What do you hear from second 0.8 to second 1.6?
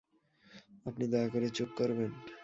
আপনি দয়া করে